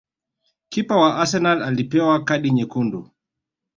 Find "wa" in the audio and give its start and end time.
0.97-1.15